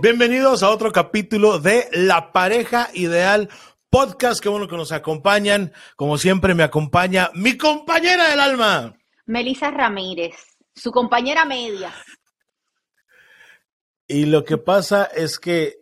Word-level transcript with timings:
Bienvenidos 0.00 0.62
a 0.62 0.70
otro 0.70 0.92
capítulo 0.92 1.58
de 1.58 1.88
La 1.92 2.32
Pareja 2.32 2.88
Ideal 2.94 3.48
Podcast. 3.90 4.42
Qué 4.42 4.48
bueno 4.48 4.68
que 4.68 4.76
nos 4.76 4.92
acompañan. 4.92 5.72
Como 5.96 6.18
siempre, 6.18 6.54
me 6.54 6.62
acompaña 6.62 7.30
mi 7.34 7.56
compañera 7.56 8.28
del 8.28 8.40
alma. 8.40 8.94
Melissa 9.26 9.70
Ramírez, 9.70 10.34
su 10.74 10.90
compañera 10.90 11.44
media. 11.44 11.92
Y 14.06 14.26
lo 14.26 14.44
que 14.44 14.58
pasa 14.58 15.04
es 15.04 15.38
que 15.38 15.78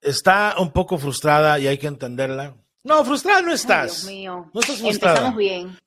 está 0.00 0.54
un 0.58 0.72
poco 0.72 0.98
frustrada 0.98 1.58
y 1.58 1.66
hay 1.66 1.78
que 1.78 1.88
entenderla. 1.88 2.56
No, 2.84 3.04
frustrada 3.04 3.42
no 3.42 3.52
estás. 3.52 4.02
Dios 4.02 4.12
mío. 4.12 4.50
No 4.54 4.60
estás 4.60 4.78
frustrada. 4.78 5.16
Empezamos 5.16 5.38
bien. 5.38 5.78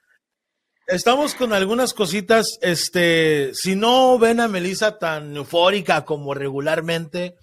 Estamos 0.87 1.33
con 1.33 1.53
algunas 1.53 1.93
cositas, 1.93 2.57
este, 2.61 3.51
si 3.53 3.75
no 3.75 4.19
ven 4.19 4.41
a 4.41 4.49
Melissa 4.49 4.99
tan 4.99 5.35
eufórica 5.37 6.03
como 6.03 6.33
regularmente, 6.33 7.37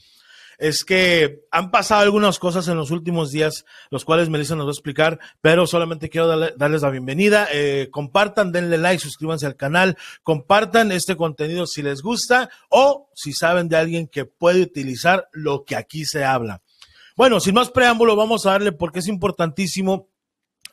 es 0.58 0.84
que 0.84 1.40
han 1.50 1.70
pasado 1.70 2.02
algunas 2.02 2.38
cosas 2.38 2.68
en 2.68 2.76
los 2.76 2.90
últimos 2.90 3.30
días, 3.30 3.64
los 3.88 4.04
cuales 4.04 4.28
Melissa 4.28 4.56
nos 4.56 4.66
va 4.66 4.70
a 4.70 4.72
explicar, 4.72 5.18
pero 5.40 5.66
solamente 5.66 6.10
quiero 6.10 6.28
darles 6.28 6.82
la 6.82 6.90
bienvenida. 6.90 7.48
Eh, 7.50 7.88
compartan, 7.90 8.52
denle 8.52 8.76
like, 8.76 9.02
suscríbanse 9.02 9.46
al 9.46 9.56
canal, 9.56 9.96
compartan 10.22 10.92
este 10.92 11.16
contenido 11.16 11.66
si 11.66 11.80
les 11.80 12.02
gusta 12.02 12.50
o 12.68 13.08
si 13.14 13.32
saben 13.32 13.70
de 13.70 13.78
alguien 13.78 14.06
que 14.06 14.26
puede 14.26 14.60
utilizar 14.60 15.30
lo 15.32 15.64
que 15.64 15.76
aquí 15.76 16.04
se 16.04 16.24
habla. 16.24 16.60
Bueno, 17.16 17.40
sin 17.40 17.54
más 17.54 17.70
preámbulo, 17.70 18.14
vamos 18.14 18.44
a 18.44 18.50
darle 18.50 18.72
porque 18.72 18.98
es 18.98 19.08
importantísimo 19.08 20.10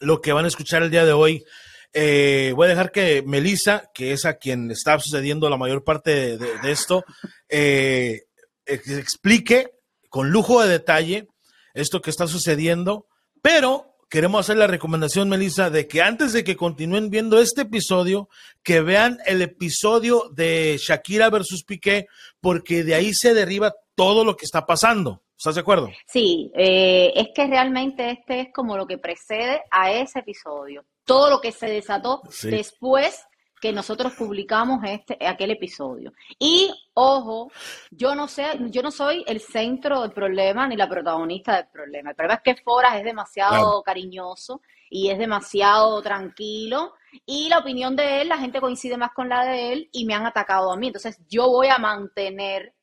lo 0.02 0.20
que 0.20 0.34
van 0.34 0.44
a 0.44 0.50
escuchar 0.50 0.84
el 0.84 0.92
día 0.92 1.06
de 1.06 1.14
hoy. 1.14 1.46
Eh, 1.94 2.54
voy 2.56 2.66
a 2.66 2.70
dejar 2.70 2.92
que 2.92 3.24
Melissa, 3.24 3.90
que 3.94 4.12
es 4.12 4.26
a 4.26 4.36
quien 4.36 4.72
está 4.72 5.00
sucediendo 5.00 5.50
la 5.50 5.58
mayor 5.58 5.84
parte 5.84 6.38
de, 6.38 6.72
esto, 6.72 7.04
eh, 7.50 8.24
explique 8.66 9.72
con 10.10 10.30
lujo 10.30 10.62
de 10.62 10.70
detalle 10.70 11.28
esto 11.74 12.02
que 12.02 12.10
está 12.10 12.28
sucediendo, 12.28 13.08
pero 13.42 13.98
queremos 14.10 14.42
hacer 14.42 14.58
la 14.58 14.68
recomendación, 14.68 15.30
Melissa, 15.30 15.70
de 15.70 15.88
que 15.88 16.02
antes 16.02 16.34
de 16.34 16.44
que 16.44 16.56
continúen 16.56 17.10
viendo 17.10 17.40
este 17.40 17.62
episodio, 17.62 18.30
que 18.64 18.82
vean 18.82 19.20
el 19.26 19.42
episodio 19.42 20.30
de 20.34 20.80
Shakira 20.80 21.30
versus 21.30 21.64
Piqué, 21.64 22.08
porque 22.40 22.84
de 22.84 22.96
ahí 22.96 23.14
se 23.14 23.34
derriba 23.34 23.74
todo 23.96 24.24
lo 24.24 24.36
que 24.36 24.46
está 24.46 24.66
pasando. 24.66 25.24
¿Estás 25.38 25.54
de 25.54 25.62
acuerdo? 25.62 25.92
Sí, 26.08 26.52
eh, 26.56 27.14
es 27.16 27.30
que 27.36 27.46
realmente 27.46 28.10
este 28.10 28.42
es 28.42 28.48
como 28.52 28.76
lo 28.76 28.88
que 28.88 28.98
precede 28.98 29.62
a 29.70 29.92
ese 29.92 30.20
episodio. 30.20 30.84
Todo 31.06 31.30
lo 31.30 31.40
que 31.40 31.52
se 31.52 31.68
desató 31.68 32.22
después 32.44 33.24
que 33.62 33.72
nosotros 33.72 34.14
publicamos 34.14 34.84
este, 34.84 35.18
aquel 35.26 35.52
episodio. 35.52 36.12
Y 36.40 36.74
ojo, 36.96 37.52
yo 37.92 38.16
no 38.16 38.28
sé, 38.28 38.46
yo 38.72 38.82
no 38.82 38.90
soy 38.90 39.24
el 39.28 39.40
centro 39.40 40.02
del 40.02 40.12
problema 40.12 40.68
ni 40.68 40.76
la 40.76 40.90
protagonista 40.90 41.56
del 41.56 41.68
problema. 41.68 42.10
El 42.10 42.16
problema 42.16 42.42
es 42.44 42.56
que 42.56 42.62
Foras 42.64 42.96
es 42.98 43.04
demasiado 43.04 43.84
cariñoso 43.84 44.62
y 44.90 45.10
es 45.10 45.20
demasiado 45.20 46.02
tranquilo. 46.02 46.94
Y 47.26 47.48
la 47.50 47.60
opinión 47.60 47.96
de 47.96 48.22
él, 48.22 48.30
la 48.30 48.38
gente 48.38 48.60
coincide 48.60 48.98
más 48.98 49.12
con 49.12 49.30
la 49.30 49.46
de 49.46 49.74
él 49.74 49.90
y 49.92 50.06
me 50.06 50.16
han 50.16 50.26
atacado 50.26 50.72
a 50.72 50.78
mí. 50.78 50.88
Entonces 50.88 51.20
yo 51.30 51.48
voy 51.48 51.68
a 51.68 51.78
mantener 51.78 52.74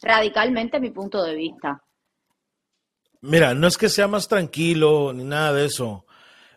radicalmente 0.00 0.80
mi 0.80 0.90
punto 0.90 1.22
de 1.22 1.34
vista. 1.34 1.82
Mira, 3.24 3.54
no 3.54 3.66
es 3.66 3.78
que 3.78 3.88
sea 3.88 4.06
más 4.06 4.28
tranquilo 4.28 5.12
ni 5.14 5.24
nada 5.24 5.54
de 5.54 5.64
eso. 5.64 6.04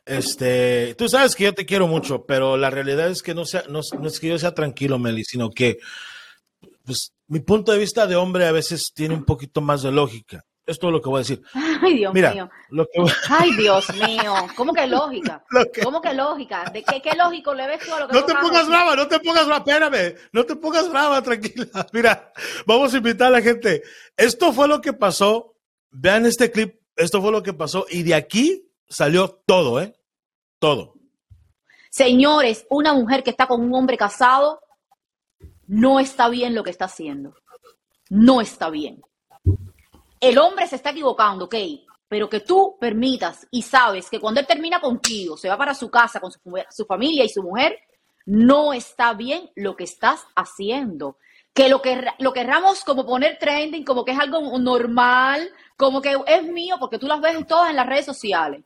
Este, 0.06 0.96
tú 0.96 1.08
sabes 1.08 1.34
que 1.34 1.46
yo 1.46 1.54
te 1.54 1.66
quiero 1.66 1.88
mucho, 1.88 2.26
pero 2.26 2.58
la 2.58 2.70
realidad 2.70 3.10
es 3.10 3.23
que 3.23 3.34
no, 3.34 3.46
sea, 3.46 3.64
no, 3.70 3.80
es 3.80 4.20
que 4.20 4.28
yo 4.28 4.38
sea 4.38 4.54
tranquilo, 4.54 5.00
Meli, 5.00 5.23
sino 5.23 5.50
que 5.50 5.80
pues, 6.86 7.14
mi 7.28 7.40
punto 7.40 7.72
de 7.72 7.78
vista 7.78 8.06
de 8.06 8.18
hombre 8.18 8.48
a 8.48 8.52
veces 8.52 8.92
tiene 8.94 9.16
un 9.16 9.23
poquito 9.23 9.62
más 9.62 9.82
de 9.82 9.92
lógica. 9.92 10.44
Esto 10.66 10.88
es 10.88 10.94
lo 10.94 11.02
que 11.02 11.08
voy 11.08 11.20
a 11.20 11.20
decir. 11.20 11.42
Ay, 11.54 11.95
Dios 11.95 12.14
mío. 12.14 12.50
Ay, 13.30 13.52
Dios 13.58 13.94
mío. 13.95 14.33
¿Cómo 14.58 14.73
que 14.73 14.88
lógica? 14.88 15.45
¿Cómo 15.83 16.02
que 16.02 16.14
lógica? 16.14 16.66
¿De 16.73 16.83
qué, 16.83 17.02
qué, 17.02 17.16
lógico 17.16 17.54
le 17.54 17.67
ves 17.67 17.86
tú 17.86 17.94
a 17.94 18.02
lo 18.02 18.08
que 18.10 18.14
No 18.14 18.26
te 18.26 18.36
pongas 18.36 18.67
brava, 18.67 18.94
no 18.94 19.08
te 19.08 19.20
pongas 19.22 19.45
brava, 19.45 19.64
espérame. 19.66 20.16
No 20.33 20.44
te 20.45 20.58
pongas 20.58 20.89
brava, 20.89 21.22
tranquila. 21.22 21.66
Mira, 21.94 22.33
vamos 22.66 22.94
a 22.94 22.98
invitar 22.98 23.27
a 23.27 23.32
la 23.32 23.42
gente. 23.42 23.83
Esto 24.17 24.52
fue 24.52 24.67
lo 24.67 24.82
que 24.82 24.92
pasó. 24.92 25.57
Vean 25.99 26.25
este 26.25 26.52
clip. 26.52 26.80
Esto 26.95 27.21
fue 27.21 27.31
lo 27.31 27.41
que 27.41 27.53
pasó. 27.53 27.85
Y 27.89 28.03
de 28.03 28.13
aquí 28.13 28.71
salió 28.87 29.30
todo, 29.45 29.81
¿eh? 29.81 29.93
Todo. 30.59 30.93
Señores, 31.89 32.65
una 32.69 32.93
mujer 32.93 33.23
que 33.23 33.31
está 33.31 33.47
con 33.47 33.61
un 33.61 33.73
hombre 33.73 33.97
casado 33.97 34.61
no 35.65 35.99
está 35.99 36.30
bien 36.30 36.53
lo 36.53 36.63
que 36.63 36.69
está 36.69 36.85
haciendo. 36.85 37.33
No 38.09 38.41
está 38.41 38.69
bien. 38.69 39.02
El 40.19 40.37
hombre 40.37 40.67
se 40.67 40.75
está 40.75 40.91
equivocando, 40.91 41.45
ok, 41.45 41.55
pero 42.08 42.29
que 42.29 42.39
tú 42.39 42.77
permitas 42.79 43.47
y 43.52 43.64
sabes 43.64 44.09
que 44.09 44.19
cuando 44.19 44.39
él 44.39 44.47
termina 44.47 44.79
contigo, 44.79 45.35
se 45.35 45.49
va 45.49 45.58
para 45.58 45.73
su 45.73 45.89
casa 45.89 46.19
con 46.19 46.31
su, 46.31 46.85
familia 46.85 47.25
y 47.25 47.29
su 47.29 47.43
mujer, 47.43 47.77
no 48.25 48.73
está 48.73 49.14
bien 49.14 49.49
lo 49.55 49.75
que 49.75 49.83
estás 49.83 50.25
haciendo. 50.35 51.17
Que 51.58 51.70
lo 51.70 51.82
que 51.82 52.00
lo 52.20 52.34
querramos 52.34 52.84
como 52.84 53.04
poner 53.04 53.40
trending, 53.40 53.84
como 53.84 54.06
que 54.06 54.12
es 54.12 54.20
algo 54.20 54.60
normal, 54.60 55.50
como 55.76 56.04
que 56.04 56.16
es 56.28 56.44
mío, 56.44 56.76
porque 56.80 57.00
tú 57.00 57.08
las 57.08 57.20
ves 57.20 57.48
todas 57.48 57.72
en 57.72 57.76
las 57.78 57.88
redes 57.88 58.06
sociales. 58.06 58.64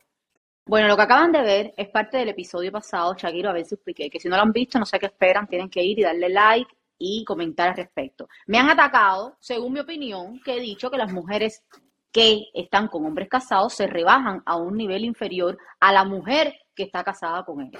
Bueno, 0.66 0.88
lo 0.88 0.96
que 0.96 1.02
acaban 1.04 1.32
de 1.32 1.40
ver 1.40 1.74
es 1.78 1.88
parte 1.88 2.18
del 2.18 2.28
episodio 2.28 2.70
pasado, 2.70 3.14
Shakiro, 3.14 3.48
a 3.48 3.54
ver 3.54 3.64
si 3.64 3.76
expliqué, 3.76 4.10
que 4.10 4.20
si 4.20 4.28
no 4.28 4.36
lo 4.36 4.42
han 4.42 4.52
visto, 4.52 4.78
no 4.78 4.84
sé 4.84 4.98
qué 4.98 5.06
esperan, 5.06 5.46
tienen 5.46 5.70
que 5.70 5.82
ir 5.82 6.00
y 6.00 6.02
darle 6.02 6.28
like 6.28 6.70
y 6.98 7.24
comentar 7.24 7.70
al 7.70 7.76
respecto. 7.76 8.28
Me 8.46 8.58
han 8.58 8.68
atacado, 8.68 9.38
según 9.40 9.72
mi 9.72 9.80
opinión, 9.80 10.38
que 10.44 10.58
he 10.58 10.60
dicho 10.60 10.90
que 10.90 10.98
las 10.98 11.10
mujeres 11.10 11.64
que 12.12 12.42
están 12.52 12.88
con 12.88 13.06
hombres 13.06 13.30
casados 13.30 13.72
se 13.72 13.86
rebajan 13.86 14.42
a 14.44 14.56
un 14.56 14.76
nivel 14.76 15.06
inferior 15.06 15.56
a 15.80 15.94
la 15.94 16.04
mujer 16.04 16.54
que 16.74 16.84
está 16.84 17.04
casada 17.04 17.44
con 17.44 17.60
él. 17.60 17.70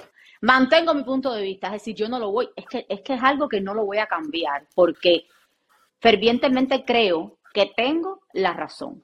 Mantengo 0.41 0.93
mi 0.93 1.03
punto 1.03 1.33
de 1.33 1.41
vista, 1.43 1.67
es 1.67 1.73
decir, 1.73 1.95
yo 1.95 2.09
no 2.09 2.19
lo 2.19 2.31
voy, 2.31 2.49
es 2.55 2.65
que, 2.65 2.85
es 2.89 3.01
que 3.01 3.13
es 3.13 3.23
algo 3.23 3.47
que 3.47 3.61
no 3.61 3.73
lo 3.73 3.85
voy 3.85 3.97
a 3.97 4.07
cambiar, 4.07 4.67
porque 4.75 5.27
fervientemente 5.99 6.83
creo 6.85 7.37
que 7.53 7.71
tengo 7.75 8.21
la 8.33 8.53
razón. 8.53 9.03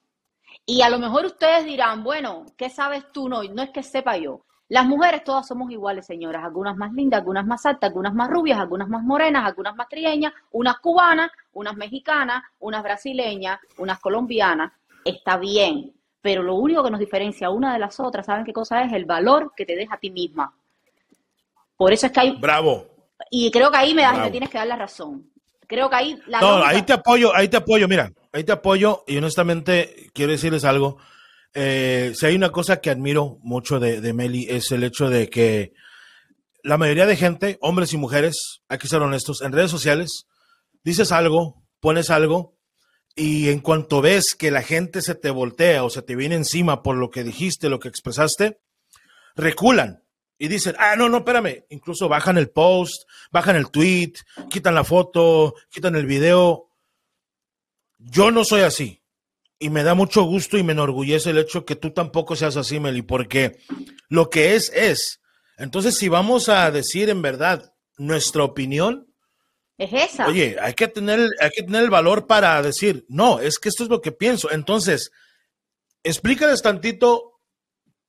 Y 0.65 0.81
a 0.81 0.89
lo 0.89 0.99
mejor 0.99 1.25
ustedes 1.25 1.65
dirán, 1.65 2.03
bueno, 2.03 2.45
¿qué 2.57 2.69
sabes 2.69 3.11
tú? 3.11 3.29
No, 3.29 3.43
no 3.43 3.61
es 3.61 3.69
que 3.71 3.83
sepa 3.83 4.17
yo. 4.17 4.45
Las 4.67 4.85
mujeres 4.85 5.23
todas 5.23 5.47
somos 5.47 5.71
iguales, 5.71 6.05
señoras. 6.05 6.43
Algunas 6.43 6.77
más 6.77 6.93
lindas, 6.93 7.19
algunas 7.19 7.45
más 7.45 7.65
altas, 7.65 7.87
algunas 7.87 8.13
más 8.13 8.29
rubias, 8.29 8.59
algunas 8.59 8.87
más 8.87 9.01
morenas, 9.01 9.43
algunas 9.43 9.75
más 9.75 9.87
trieñas, 9.89 10.31
unas 10.51 10.77
cubanas, 10.77 11.31
unas 11.53 11.75
mexicanas, 11.75 12.43
unas 12.59 12.83
brasileñas, 12.83 13.59
unas 13.77 13.99
colombianas. 13.99 14.71
Está 15.03 15.37
bien. 15.37 15.98
Pero 16.21 16.43
lo 16.43 16.55
único 16.55 16.83
que 16.83 16.91
nos 16.91 16.99
diferencia 16.99 17.49
una 17.49 17.73
de 17.73 17.79
las 17.79 17.99
otras, 17.99 18.25
¿saben 18.25 18.45
qué 18.45 18.53
cosa 18.53 18.83
es? 18.83 18.91
El 18.91 19.05
valor 19.05 19.53
que 19.55 19.65
te 19.65 19.75
deja 19.75 19.95
a 19.95 19.99
ti 19.99 20.09
misma. 20.09 20.53
Por 21.77 21.93
eso 21.93 22.07
es 22.07 22.11
que 22.11 22.19
hay... 22.19 22.31
Bravo. 22.37 22.87
Y 23.31 23.49
creo 23.51 23.71
que 23.71 23.77
ahí 23.77 23.93
me, 23.93 24.01
das, 24.01 24.19
me 24.19 24.31
tienes 24.31 24.49
que 24.49 24.57
dar 24.57 24.67
la 24.67 24.75
razón. 24.75 25.29
Creo 25.65 25.89
que 25.89 25.95
ahí... 25.95 26.19
La 26.27 26.41
no, 26.41 26.63
ahí 26.63 26.81
te 26.81 26.93
apoyo, 26.93 27.33
ahí 27.33 27.47
te 27.47 27.57
apoyo. 27.57 27.87
Mira, 27.87 28.11
ahí 28.33 28.43
te 28.43 28.51
apoyo 28.51 29.03
y 29.07 29.17
honestamente 29.17 30.09
quiero 30.13 30.33
decirles 30.33 30.65
algo. 30.65 30.97
Eh, 31.53 32.11
si 32.15 32.25
hay 32.25 32.35
una 32.35 32.51
cosa 32.51 32.81
que 32.81 32.89
admiro 32.89 33.37
mucho 33.41 33.79
de, 33.79 34.01
de, 34.01 34.13
Meli 34.13 34.45
es 34.49 34.71
el 34.71 34.83
hecho 34.83 35.09
de 35.09 35.29
que 35.29 35.73
la 36.63 36.77
mayoría 36.77 37.05
de 37.05 37.15
gente, 37.15 37.57
hombres 37.61 37.93
y 37.93 37.97
mujeres, 37.97 38.61
hay 38.67 38.77
que 38.77 38.87
ser 38.87 39.01
honestos, 39.01 39.41
en 39.41 39.51
redes 39.51 39.71
sociales, 39.71 40.27
dices 40.83 41.11
algo, 41.11 41.63
pones 41.79 42.09
algo 42.09 42.58
y 43.15 43.49
en 43.49 43.59
cuanto 43.59 44.01
ves 44.01 44.35
que 44.35 44.51
la 44.51 44.61
gente 44.61 45.01
se 45.01 45.15
te 45.15 45.29
voltea 45.29 45.83
o 45.83 45.89
se 45.89 46.01
te 46.01 46.15
viene 46.15 46.35
encima 46.35 46.83
por 46.83 46.95
lo 46.95 47.09
que 47.09 47.23
dijiste, 47.23 47.69
lo 47.69 47.79
que 47.79 47.89
expresaste, 47.89 48.59
reculan 49.35 50.03
y 50.37 50.47
dicen, 50.47 50.75
ah, 50.79 50.95
no, 50.95 51.09
no, 51.09 51.17
espérame, 51.17 51.65
incluso 51.69 52.07
bajan 52.07 52.37
el 52.37 52.49
post, 52.49 53.03
bajan 53.31 53.55
el 53.55 53.69
tweet, 53.69 54.13
quitan 54.49 54.75
la 54.75 54.83
foto, 54.83 55.55
quitan 55.69 55.95
el 55.95 56.05
video 56.05 56.69
yo 57.99 58.31
no 58.31 58.43
soy 58.45 58.61
así. 58.61 59.03
Y 59.59 59.69
me 59.69 59.83
da 59.83 59.93
mucho 59.93 60.23
gusto 60.23 60.57
y 60.57 60.63
me 60.63 60.71
enorgullece 60.71 61.31
el 61.31 61.37
hecho 61.37 61.65
que 61.65 61.75
tú 61.75 61.91
tampoco 61.91 62.35
seas 62.37 62.55
así, 62.55 62.79
Meli, 62.79 63.01
porque 63.01 63.59
lo 64.07 64.29
que 64.29 64.55
es, 64.55 64.71
es. 64.73 65.19
Entonces, 65.57 65.97
si 65.97 66.07
vamos 66.07 66.47
a 66.47 66.71
decir 66.71 67.09
en 67.09 67.21
verdad 67.21 67.73
nuestra 67.97 68.45
opinión, 68.45 69.08
es 69.79 69.93
esa. 69.93 70.27
Oye, 70.27 70.57
hay 70.61 70.73
que 70.73 70.87
tener, 70.89 71.31
hay 71.39 71.49
que 71.49 71.63
tener 71.63 71.83
el 71.83 71.89
valor 71.89 72.27
para 72.27 72.61
decir, 72.61 73.05
no, 73.07 73.39
es 73.39 73.57
que 73.57 73.69
esto 73.69 73.83
es 73.83 73.89
lo 73.89 74.01
que 74.01 74.11
pienso. 74.11 74.51
Entonces, 74.51 75.11
explícales 76.03 76.61
tantito 76.61 77.39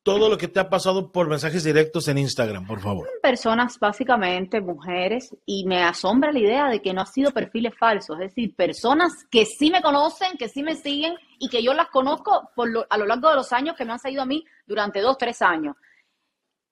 todo 0.03 0.29
lo 0.29 0.37
que 0.37 0.49
te 0.49 0.59
ha 0.59 0.69
pasado 0.69 1.13
por 1.13 1.29
mensajes 1.29 1.63
directos 1.63 2.09
en 2.09 2.19
Instagram, 2.19 2.67
por 2.67 2.81
favor. 2.81 3.09
Personas, 3.23 3.79
básicamente 3.79 4.61
mujeres, 4.61 5.37
y 5.47 5.65
me 5.67 5.83
asombra 5.83 6.33
la 6.33 6.39
idea 6.39 6.69
de 6.69 6.81
que 6.81 6.93
no 6.93 7.03
ha 7.03 7.07
sido 7.07 7.31
perfiles 7.31 7.75
falsos, 7.79 8.19
es 8.19 8.35
decir, 8.35 8.57
personas 8.57 9.13
que 9.31 9.45
sí 9.45 9.71
me 9.71 9.83
conocen, 9.83 10.39
que 10.39 10.49
sí 10.49 10.63
me 10.63 10.75
siguen 10.75 11.15
y 11.39 11.49
que 11.49 11.63
yo 11.63 11.75
las 11.75 11.89
conozco 11.89 12.51
por 12.57 12.87
a 12.89 12.99
lo 12.99 13.07
largo 13.07 13.29
de 13.29 13.37
los 13.37 13.53
años 13.53 13.77
que 13.77 13.85
me 13.85 13.93
han 13.93 13.99
seguido 13.99 14.23
a 14.23 14.27
mí 14.27 14.45
durante 14.67 15.01
dos, 15.01 15.17
tres 15.19 15.41
años. 15.43 15.77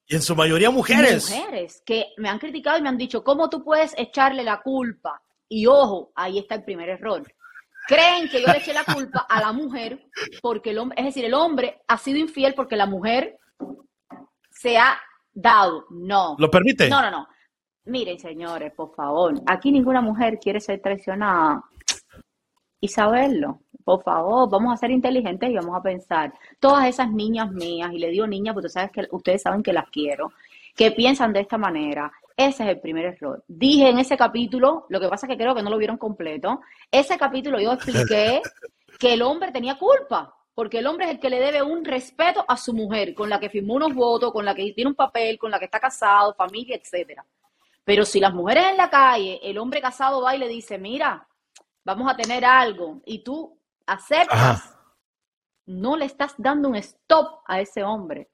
Y 0.09 0.15
en 0.15 0.23
su 0.23 0.35
mayoría 0.35 0.71
mujeres. 0.71 1.31
Mujeres 1.31 1.83
que 1.85 2.07
me 2.17 2.31
han 2.31 2.39
criticado 2.39 2.79
y 2.79 2.83
me 2.83 2.89
han 2.89 2.97
dicho, 2.97 3.23
¿cómo 3.23 3.51
tú 3.51 3.63
puedes 3.63 3.95
echarle 3.99 4.43
la 4.43 4.63
culpa? 4.63 5.23
Y 5.49 5.67
ojo, 5.67 6.13
ahí 6.15 6.39
está 6.39 6.55
el 6.55 6.65
primer 6.65 6.89
error. 6.89 7.23
Creen 7.87 8.29
que 8.29 8.41
yo 8.41 8.49
le 8.49 8.59
eché 8.59 8.73
la 8.73 8.85
culpa 8.85 9.27
a 9.29 9.41
la 9.41 9.53
mujer 9.53 10.03
porque 10.43 10.71
el 10.71 10.79
hombre, 10.79 10.99
es 10.99 11.07
decir, 11.07 11.25
el 11.25 11.35
hombre 11.35 11.83
ha 11.87 11.99
sido 11.99 12.19
infiel 12.19 12.55
porque 12.55 12.77
la 12.77 12.87
mujer 12.87 13.39
se 14.51 14.79
ha 14.79 14.99
dado. 15.33 15.87
No. 15.91 16.37
¿Lo 16.39 16.51
permite? 16.51 16.89
No, 16.89 17.03
no, 17.03 17.11
no. 17.11 17.29
Miren, 17.85 18.19
señores, 18.19 18.73
por 18.75 18.95
favor, 18.95 19.35
aquí 19.47 19.73
ninguna 19.73 20.01
mujer 20.01 20.39
quiere 20.39 20.61
ser 20.61 20.81
traicionada 20.81 21.63
y 22.81 22.89
saberlo. 22.89 23.63
Por 23.89 24.03
favor, 24.03 24.51
vamos 24.51 24.75
a 24.75 24.77
ser 24.77 24.91
inteligentes 24.91 25.49
y 25.49 25.55
vamos 25.55 25.75
a 25.75 25.81
pensar. 25.81 26.31
Todas 26.61 26.87
esas 26.87 27.11
niñas 27.11 27.51
mías, 27.51 27.91
y 27.91 27.99
le 27.99 28.11
digo 28.11 28.27
niñas 28.27 28.53
porque 28.53 28.69
sabes 28.69 28.91
que, 28.91 29.07
ustedes 29.11 29.41
saben 29.41 29.63
que 29.63 29.73
las 29.73 29.89
quiero, 29.89 30.35
que 30.77 30.91
piensan 30.91 31.33
de 31.33 31.41
esta 31.41 31.57
manera, 31.57 32.13
ese 32.37 32.65
es 32.65 32.69
el 32.69 32.81
primer 32.81 33.07
error. 33.07 33.43
Dije 33.49 33.89
en 33.89 33.99
ese 33.99 34.19
capítulo, 34.19 34.85
lo 34.91 35.01
que 35.01 35.09
pasa 35.09 35.25
es 35.25 35.31
que 35.31 35.39
creo 35.39 35.55
que 35.55 35.63
no 35.63 35.71
lo 35.71 35.79
vieron 35.79 35.97
completo, 35.97 36.61
ese 36.93 37.17
capítulo 37.17 37.59
yo 37.59 37.73
expliqué 37.73 38.43
que 39.01 39.15
el 39.15 39.23
hombre 39.23 39.53
tenía 39.53 39.79
culpa, 39.79 40.37
porque 40.55 40.81
el 40.81 40.87
hombre 40.87 41.07
es 41.07 41.13
el 41.13 41.19
que 41.19 41.31
le 41.31 41.41
debe 41.41 41.63
un 41.63 41.83
respeto 41.83 42.45
a 42.47 42.59
su 42.59 42.75
mujer, 42.75 43.15
con 43.15 43.31
la 43.31 43.41
que 43.41 43.49
firmó 43.49 43.73
unos 43.73 43.95
votos, 43.95 44.33
con 44.35 44.45
la 44.45 44.55
que 44.55 44.71
tiene 44.75 44.91
un 44.91 44.97
papel, 44.97 45.39
con 45.39 45.51
la 45.51 45.59
que 45.59 45.65
está 45.65 45.81
casado, 45.81 46.35
familia, 46.35 46.77
etcétera. 46.77 47.25
Pero 47.87 48.05
si 48.05 48.21
las 48.21 48.35
mujeres 48.35 48.67
en 48.67 48.77
la 48.77 48.91
calle, 48.91 49.41
el 49.43 49.57
hombre 49.57 49.81
casado 49.81 50.21
va 50.21 50.37
y 50.37 50.39
le 50.39 50.47
dice, 50.47 50.77
mira, 50.77 51.27
vamos 51.85 52.13
a 52.13 52.15
tener 52.15 52.45
algo, 52.45 53.01
y 53.07 53.21
tú 53.21 53.58
aceptas, 53.89 54.77
no 55.67 55.97
le 55.97 56.05
estás 56.05 56.35
dando 56.39 56.69
un 56.69 56.77
stop 56.77 57.41
a 57.47 57.61
ese 57.61 57.83
hombre. 57.83 58.31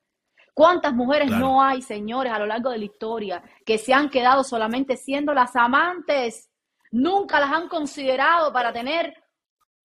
¿Cuántas 0.52 0.94
mujeres 0.94 1.30
no 1.30 1.62
hay, 1.62 1.82
señores, 1.82 2.32
a 2.32 2.38
lo 2.38 2.46
largo 2.46 2.70
de 2.70 2.78
la 2.78 2.84
historia 2.84 3.42
que 3.66 3.76
se 3.76 3.92
han 3.92 4.08
quedado 4.08 4.44
solamente 4.44 4.96
siendo 4.96 5.34
las 5.34 5.56
amantes? 5.56 6.48
Nunca 6.92 7.40
las 7.40 7.50
han 7.50 7.68
considerado 7.68 8.52
para 8.52 8.72
tener 8.72 9.14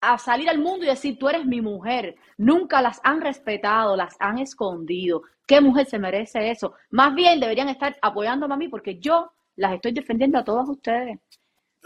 a 0.00 0.16
salir 0.16 0.48
al 0.48 0.58
mundo 0.58 0.84
y 0.84 0.88
decir, 0.88 1.18
tú 1.18 1.28
eres 1.28 1.44
mi 1.44 1.60
mujer. 1.60 2.14
Nunca 2.38 2.80
las 2.80 3.00
han 3.02 3.20
respetado, 3.20 3.96
las 3.96 4.16
han 4.20 4.38
escondido. 4.38 5.22
¿Qué 5.46 5.60
mujer 5.60 5.86
se 5.86 5.98
merece 5.98 6.50
eso? 6.50 6.74
Más 6.90 7.14
bien 7.14 7.40
deberían 7.40 7.68
estar 7.68 7.96
apoyándome 8.00 8.54
a 8.54 8.56
mí 8.56 8.68
porque 8.68 8.98
yo 8.98 9.32
las 9.56 9.74
estoy 9.74 9.92
defendiendo 9.92 10.38
a 10.38 10.44
todos 10.44 10.68
ustedes. 10.68 11.18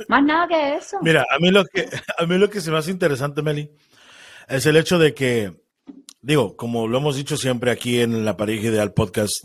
Más 0.08 0.24
nada 0.24 0.48
que 0.48 0.76
eso. 0.76 0.98
Mira, 1.02 1.24
a 1.30 1.38
mí 1.38 1.50
lo 1.50 1.64
que, 1.64 1.88
a 2.18 2.26
mí 2.26 2.38
lo 2.38 2.50
que 2.50 2.60
se 2.60 2.70
me 2.70 2.78
hace 2.78 2.90
interesante, 2.90 3.42
Meli, 3.42 3.70
es 4.48 4.66
el 4.66 4.76
hecho 4.76 4.98
de 4.98 5.14
que, 5.14 5.52
digo, 6.20 6.56
como 6.56 6.88
lo 6.88 6.98
hemos 6.98 7.16
dicho 7.16 7.36
siempre 7.36 7.70
aquí 7.70 8.00
en 8.00 8.24
la 8.24 8.36
pareja 8.36 8.68
ideal 8.68 8.92
podcast, 8.92 9.44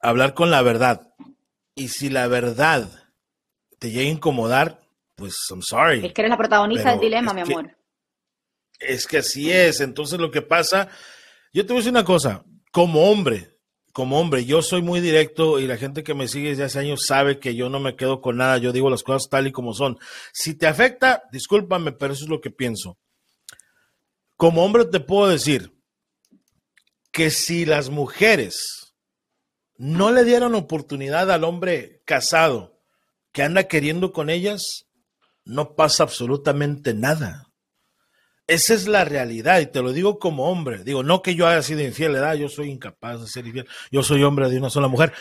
hablar 0.00 0.34
con 0.34 0.50
la 0.50 0.62
verdad. 0.62 1.12
Y 1.74 1.88
si 1.88 2.10
la 2.10 2.26
verdad 2.26 2.88
te 3.78 3.90
llega 3.90 4.08
a 4.08 4.12
incomodar, 4.12 4.80
pues 5.14 5.36
I'm 5.50 5.62
sorry. 5.62 6.04
Es 6.04 6.12
que 6.12 6.22
eres 6.22 6.30
la 6.30 6.38
protagonista 6.38 6.90
del 6.90 7.00
dilema, 7.00 7.32
mi 7.32 7.42
amor. 7.42 7.76
Es 8.78 9.06
que 9.06 9.18
así 9.18 9.52
es. 9.52 9.80
Entonces 9.80 10.18
lo 10.18 10.30
que 10.30 10.42
pasa, 10.42 10.88
yo 11.52 11.64
te 11.64 11.72
voy 11.72 11.78
a 11.78 11.80
decir 11.80 11.92
una 11.92 12.04
cosa, 12.04 12.44
como 12.72 13.10
hombre, 13.10 13.59
como 13.92 14.20
hombre, 14.20 14.44
yo 14.44 14.62
soy 14.62 14.82
muy 14.82 15.00
directo 15.00 15.58
y 15.58 15.66
la 15.66 15.76
gente 15.76 16.02
que 16.02 16.14
me 16.14 16.28
sigue 16.28 16.50
desde 16.50 16.64
hace 16.64 16.78
años 16.78 17.04
sabe 17.06 17.38
que 17.40 17.54
yo 17.54 17.68
no 17.68 17.80
me 17.80 17.96
quedo 17.96 18.20
con 18.20 18.36
nada, 18.36 18.58
yo 18.58 18.72
digo 18.72 18.88
las 18.88 19.02
cosas 19.02 19.28
tal 19.28 19.48
y 19.48 19.52
como 19.52 19.74
son. 19.74 19.98
Si 20.32 20.54
te 20.54 20.66
afecta, 20.66 21.24
discúlpame, 21.32 21.92
pero 21.92 22.12
eso 22.12 22.24
es 22.24 22.30
lo 22.30 22.40
que 22.40 22.50
pienso. 22.50 22.98
Como 24.36 24.64
hombre 24.64 24.84
te 24.84 25.00
puedo 25.00 25.28
decir 25.28 25.72
que 27.10 27.30
si 27.30 27.66
las 27.66 27.90
mujeres 27.90 28.94
no 29.76 30.12
le 30.12 30.24
dieron 30.24 30.54
oportunidad 30.54 31.30
al 31.30 31.44
hombre 31.44 32.02
casado 32.04 32.80
que 33.32 33.42
anda 33.42 33.64
queriendo 33.64 34.12
con 34.12 34.30
ellas, 34.30 34.86
no 35.44 35.74
pasa 35.74 36.04
absolutamente 36.04 36.94
nada. 36.94 37.49
Esa 38.50 38.74
es 38.74 38.88
la 38.88 39.04
realidad 39.04 39.60
y 39.60 39.66
te 39.66 39.80
lo 39.80 39.92
digo 39.92 40.18
como 40.18 40.50
hombre. 40.50 40.82
Digo, 40.82 41.04
no 41.04 41.22
que 41.22 41.36
yo 41.36 41.46
haya 41.46 41.62
sido 41.62 41.82
infiel, 41.82 42.14
¿verdad? 42.14 42.34
Yo 42.34 42.48
soy 42.48 42.68
incapaz 42.68 43.20
de 43.20 43.28
ser 43.28 43.46
infiel. 43.46 43.68
Yo 43.92 44.02
soy 44.02 44.24
hombre 44.24 44.50
de 44.50 44.58
una 44.58 44.70
sola 44.70 44.88
mujer. 44.88 45.12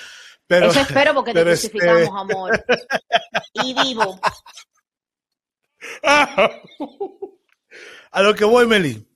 Pero, 0.47 0.71
Eso 0.71 0.79
espero 0.79 1.13
porque 1.13 1.31
te 1.31 1.41
este 1.51 1.69
crucificamos, 1.69 2.19
amor. 2.19 2.65
Y 3.53 3.75
vivo. 3.75 4.19
A 8.11 8.23
lo 8.23 8.33
que 8.33 8.45
voy, 8.45 8.65
Meli. 8.65 9.07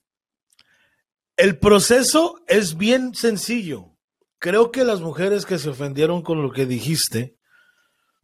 El 1.36 1.58
proceso 1.58 2.40
es 2.46 2.76
bien 2.76 3.16
sencillo. 3.16 3.96
Creo 4.38 4.70
que 4.70 4.84
las 4.84 5.00
mujeres 5.00 5.44
que 5.44 5.58
se 5.58 5.70
ofendieron 5.70 6.22
con 6.22 6.40
lo 6.40 6.52
que 6.52 6.66
dijiste, 6.66 7.36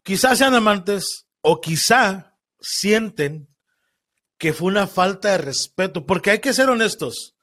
quizás 0.05 0.39
sean 0.39 0.55
amantes 0.55 1.27
o 1.41 1.61
quizá 1.61 2.37
sienten 2.61 3.50
que 4.41 4.55
fue 4.55 4.69
una 4.69 4.87
falta 4.87 5.33
de 5.33 5.39
respeto, 5.39 6.07
porque 6.07 6.31
hay 6.31 6.39
que 6.39 6.55
ser 6.55 6.71
honestos. 6.71 7.35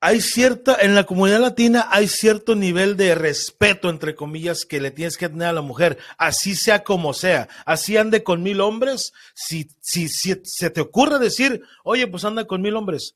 Hay 0.00 0.22
cierta, 0.22 0.78
en 0.80 0.94
la 0.94 1.04
comunidad 1.04 1.40
latina 1.40 1.88
hay 1.90 2.08
cierto 2.08 2.54
nivel 2.54 2.96
de 2.96 3.14
respeto, 3.14 3.90
entre 3.90 4.14
comillas, 4.14 4.64
que 4.64 4.80
le 4.80 4.90
tienes 4.90 5.18
que 5.18 5.28
tener 5.28 5.48
a 5.48 5.52
la 5.52 5.60
mujer, 5.60 5.98
así 6.16 6.56
sea 6.56 6.84
como 6.84 7.12
sea, 7.12 7.48
así 7.66 7.98
ande 7.98 8.24
con 8.24 8.42
mil 8.42 8.62
hombres, 8.62 9.12
si, 9.34 9.68
si, 9.82 10.08
si 10.08 10.40
se 10.42 10.70
te 10.70 10.80
ocurre 10.80 11.18
decir, 11.18 11.60
oye, 11.84 12.06
pues 12.06 12.24
anda 12.24 12.46
con 12.46 12.62
mil 12.62 12.76
hombres, 12.76 13.14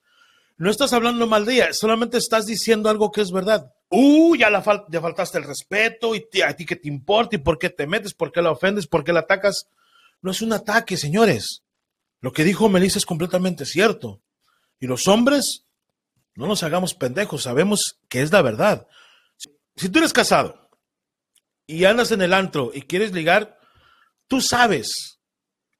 no 0.58 0.70
estás 0.70 0.92
hablando 0.92 1.26
mal 1.26 1.46
de 1.46 1.54
ella, 1.54 1.72
solamente 1.72 2.18
estás 2.18 2.44
diciendo 2.44 2.90
algo 2.90 3.10
que 3.10 3.22
es 3.22 3.32
verdad. 3.32 3.72
Uh, 3.88 4.36
ya 4.36 4.50
la 4.50 4.60
faltaste 4.60 5.38
el 5.38 5.44
respeto 5.44 6.14
y 6.14 6.42
a 6.42 6.54
ti 6.54 6.66
que 6.66 6.76
te 6.76 6.88
importa 6.88 7.36
y 7.36 7.38
por 7.38 7.58
qué 7.58 7.70
te 7.70 7.86
metes, 7.86 8.12
por 8.12 8.30
qué 8.30 8.42
la 8.42 8.50
ofendes, 8.50 8.86
por 8.86 9.04
qué 9.04 9.14
la 9.14 9.20
atacas. 9.20 9.68
No 10.20 10.32
es 10.32 10.42
un 10.42 10.52
ataque, 10.52 10.98
señores. 10.98 11.62
Lo 12.20 12.32
que 12.32 12.44
dijo 12.44 12.68
Melissa 12.68 12.98
es 12.98 13.06
completamente 13.06 13.64
cierto. 13.64 14.22
Y 14.80 14.86
los 14.86 15.08
hombres, 15.08 15.66
no 16.34 16.46
nos 16.46 16.62
hagamos 16.62 16.94
pendejos, 16.94 17.42
sabemos 17.42 17.98
que 18.08 18.22
es 18.22 18.32
la 18.32 18.42
verdad. 18.42 18.86
Si 19.76 19.88
tú 19.88 19.98
eres 19.98 20.12
casado 20.12 20.70
y 21.66 21.84
andas 21.84 22.10
en 22.12 22.22
el 22.22 22.32
antro 22.32 22.70
y 22.74 22.82
quieres 22.82 23.12
ligar, 23.12 23.58
tú 24.26 24.40
sabes 24.40 25.20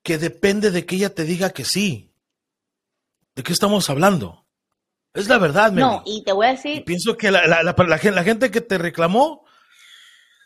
que 0.03 0.19
depende 0.19 0.71
de 0.71 0.87
que 0.87 0.97
ella 0.97 1.15
te 1.15 1.25
diga 1.25 1.51
que 1.51 1.65
sí. 1.65 2.15
¿De 3.35 3.43
qué 3.43 3.53
estamos 3.53 3.89
hablando? 3.91 4.47
Es 5.15 5.29
la 5.29 5.39
verdad, 5.39 5.73
Meli. 5.73 5.87
No, 5.87 6.03
y 6.05 6.23
te 6.25 6.33
voy 6.33 6.47
a 6.47 6.51
decir. 6.51 6.85
pienso 6.85 7.17
que 7.17 7.31
la, 7.31 7.47
la, 7.47 7.63
la, 7.63 7.99
gente 7.99 8.51
que 8.51 8.61
te 8.61 8.79
reclamó. 8.79 9.45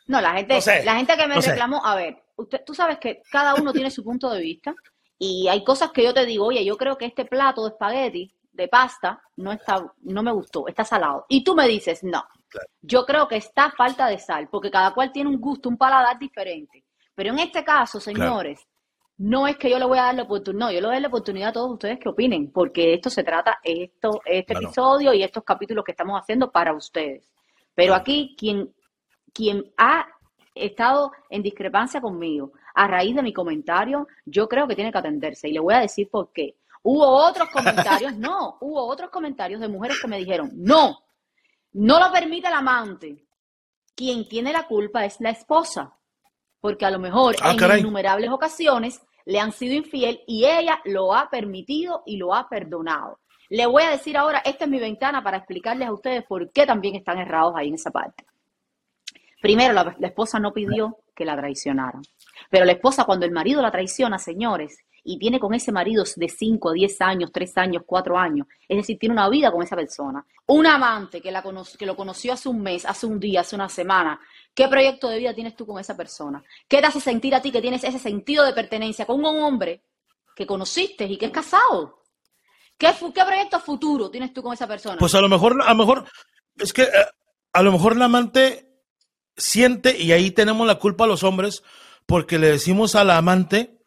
No, 0.06 0.20
la 0.20 0.34
gente, 0.34 0.58
la 0.84 0.96
gente 0.96 1.16
que 1.16 1.26
me 1.26 1.40
reclamó, 1.40 1.84
a 1.84 1.94
ver, 1.94 2.16
usted, 2.36 2.62
tú 2.64 2.74
sabes 2.74 2.98
que 2.98 3.22
cada 3.30 3.54
uno 3.54 3.72
tiene 3.72 3.90
su 3.90 4.02
punto 4.02 4.30
de 4.30 4.40
vista. 4.40 4.74
Y 5.18 5.48
hay 5.48 5.62
cosas 5.62 5.92
que 5.92 6.04
yo 6.04 6.12
te 6.12 6.26
digo, 6.26 6.46
oye, 6.46 6.64
yo 6.64 6.76
creo 6.76 6.96
que 6.96 7.06
este 7.06 7.24
plato 7.24 7.62
de 7.62 7.70
espagueti, 7.70 8.34
de 8.52 8.68
pasta, 8.68 9.22
no 9.36 9.52
está, 9.52 9.92
no 10.02 10.22
me 10.22 10.32
gustó, 10.32 10.66
está 10.68 10.84
salado. 10.84 11.26
Y 11.28 11.42
tú 11.44 11.54
me 11.54 11.66
dices, 11.68 12.02
no, 12.04 12.24
yo 12.80 13.04
creo 13.04 13.28
que 13.28 13.36
está 13.36 13.70
falta 13.70 14.06
de 14.06 14.18
sal, 14.18 14.48
porque 14.50 14.70
cada 14.70 14.92
cual 14.92 15.12
tiene 15.12 15.30
un 15.30 15.40
gusto, 15.40 15.68
un 15.68 15.76
paladar 15.76 16.18
diferente. 16.18 16.84
Pero 17.14 17.30
en 17.30 17.38
este 17.38 17.64
caso, 17.64 18.00
señores, 18.00 18.66
no 19.18 19.46
es 19.46 19.56
que 19.56 19.70
yo 19.70 19.78
le 19.78 19.84
voy 19.84 19.98
a 19.98 20.04
dar 20.04 20.14
la 20.14 20.22
oportunidad, 20.22 20.66
no, 20.66 20.72
yo 20.72 20.80
le 20.80 20.88
doy 20.88 21.00
la 21.00 21.08
oportunidad 21.08 21.50
a 21.50 21.52
todos 21.52 21.72
ustedes 21.72 21.98
que 21.98 22.08
opinen, 22.08 22.50
porque 22.50 22.94
esto 22.94 23.10
se 23.10 23.22
trata, 23.22 23.58
esto, 23.62 24.20
este 24.24 24.54
episodio 24.54 25.12
y 25.14 25.22
estos 25.22 25.44
capítulos 25.44 25.84
que 25.84 25.92
estamos 25.92 26.20
haciendo 26.20 26.50
para 26.50 26.74
ustedes. 26.74 27.32
Pero 27.74 27.94
aquí 27.94 28.34
quien, 28.36 28.74
quien 29.32 29.72
ha 29.76 30.06
estado 30.54 31.12
en 31.30 31.42
discrepancia 31.42 32.00
conmigo 32.00 32.52
a 32.74 32.86
raíz 32.86 33.14
de 33.14 33.22
mi 33.22 33.32
comentario, 33.32 34.06
yo 34.24 34.48
creo 34.48 34.66
que 34.66 34.74
tiene 34.74 34.92
que 34.92 34.98
atenderse. 34.98 35.48
Y 35.48 35.52
le 35.52 35.60
voy 35.60 35.74
a 35.74 35.80
decir 35.80 36.08
por 36.10 36.32
qué. 36.32 36.56
Hubo 36.82 37.06
otros 37.06 37.48
comentarios, 37.52 38.16
no, 38.16 38.58
hubo 38.60 38.86
otros 38.86 39.10
comentarios 39.10 39.60
de 39.60 39.68
mujeres 39.68 39.98
que 40.00 40.08
me 40.08 40.18
dijeron, 40.18 40.50
no, 40.54 40.98
no 41.72 42.00
lo 42.00 42.12
permite 42.12 42.48
el 42.48 42.54
amante. 42.54 43.24
Quien 43.94 44.28
tiene 44.28 44.52
la 44.52 44.66
culpa 44.66 45.04
es 45.04 45.20
la 45.20 45.30
esposa. 45.30 45.96
Porque 46.60 46.84
a 46.84 46.90
lo 46.90 46.98
mejor 46.98 47.36
ah, 47.42 47.52
en 47.52 47.78
innumerables 47.80 48.30
ocasiones 48.30 49.00
le 49.24 49.40
han 49.40 49.52
sido 49.52 49.74
infiel 49.74 50.20
y 50.26 50.44
ella 50.44 50.80
lo 50.84 51.14
ha 51.14 51.28
permitido 51.28 52.02
y 52.06 52.16
lo 52.16 52.34
ha 52.34 52.48
perdonado. 52.48 53.18
Le 53.48 53.66
voy 53.66 53.82
a 53.82 53.90
decir 53.90 54.16
ahora, 54.16 54.38
esta 54.44 54.64
es 54.64 54.70
mi 54.70 54.78
ventana 54.78 55.22
para 55.22 55.36
explicarles 55.36 55.88
a 55.88 55.92
ustedes 55.92 56.24
por 56.24 56.50
qué 56.52 56.64
también 56.64 56.94
están 56.94 57.18
errados 57.18 57.54
ahí 57.56 57.68
en 57.68 57.74
esa 57.74 57.90
parte. 57.90 58.24
Primero, 59.42 59.74
la, 59.74 59.94
esposa 60.00 60.38
no 60.38 60.52
pidió 60.52 60.98
que 61.14 61.24
la 61.24 61.36
traicionaran. 61.36 62.02
Pero 62.50 62.64
la 62.64 62.72
esposa, 62.72 63.04
cuando 63.04 63.26
el 63.26 63.32
marido 63.32 63.62
la 63.62 63.70
traiciona, 63.70 64.18
señores, 64.18 64.78
y 65.04 65.18
tiene 65.18 65.40
con 65.40 65.52
ese 65.52 65.72
marido 65.72 66.04
de 66.16 66.28
5, 66.28 66.72
10 66.72 67.00
años, 67.00 67.30
3 67.32 67.58
años, 67.58 67.82
4 67.84 68.16
años, 68.16 68.46
es 68.68 68.76
decir, 68.76 68.98
tiene 68.98 69.14
una 69.14 69.28
vida 69.28 69.50
con 69.50 69.62
esa 69.62 69.74
persona. 69.74 70.24
Un 70.46 70.66
amante 70.66 71.20
que, 71.20 71.32
la 71.32 71.42
que 71.78 71.86
lo 71.86 71.96
conoció 71.96 72.32
hace 72.32 72.48
un 72.48 72.62
mes, 72.62 72.84
hace 72.84 73.06
un 73.06 73.18
día, 73.18 73.40
hace 73.40 73.56
una 73.56 73.68
semana, 73.68 74.20
¿qué 74.54 74.68
proyecto 74.68 75.08
de 75.08 75.18
vida 75.18 75.34
tienes 75.34 75.56
tú 75.56 75.66
con 75.66 75.80
esa 75.80 75.96
persona? 75.96 76.42
¿Qué 76.68 76.80
te 76.80 76.86
hace 76.86 77.00
sentir 77.00 77.34
a 77.34 77.42
ti 77.42 77.50
que 77.50 77.60
tienes 77.60 77.82
ese 77.82 77.98
sentido 77.98 78.44
de 78.44 78.52
pertenencia 78.52 79.04
con 79.04 79.24
un 79.24 79.42
hombre 79.42 79.82
que 80.36 80.46
conociste 80.46 81.04
y 81.04 81.16
que 81.16 81.26
es 81.26 81.32
casado? 81.32 82.02
¿Qué, 82.78 82.88
proyecto 83.24 83.60
futuro 83.60 84.10
tienes 84.10 84.32
tú 84.32 84.42
con 84.42 84.52
esa 84.52 84.66
persona? 84.66 84.96
Pues 84.98 85.14
a 85.14 85.20
lo 85.20 85.28
mejor, 85.28 85.60
a 85.62 85.70
lo 85.70 85.76
mejor, 85.76 86.04
es 86.56 86.72
que 86.72 86.82
eh, 86.82 87.06
a 87.52 87.62
lo 87.62 87.72
mejor 87.72 87.96
la 87.96 88.06
amante 88.06 88.68
siente, 89.36 89.96
y 89.96 90.12
ahí 90.12 90.30
tenemos 90.30 90.66
la 90.66 90.78
culpa 90.78 91.04
a 91.04 91.06
los 91.06 91.22
hombres, 91.22 91.62
porque 92.06 92.38
le 92.38 92.48
decimos 92.48 92.94
a 92.94 93.04
la 93.04 93.16
amante, 93.16 93.78